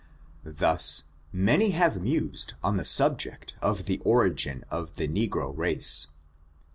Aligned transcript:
Thus 0.43 1.03
many 1.31 1.69
have 1.77 2.01
mused 2.01 2.55
on 2.63 2.75
the 2.75 2.85
subject 2.85 3.53
of 3.61 3.85
the 3.85 3.99
origin 3.99 4.63
of 4.71 4.95
the 4.95 5.07
negro 5.07 5.55
race. 5.55 6.07